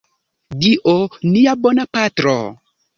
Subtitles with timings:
[0.63, 0.95] Dio,
[1.37, 2.39] nia bona Patro.